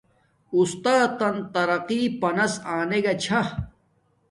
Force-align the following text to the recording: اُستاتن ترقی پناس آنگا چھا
اُستاتن 0.57 1.35
ترقی 1.53 2.01
پناس 2.19 2.53
آنگا 2.75 3.13
چھا 3.23 3.41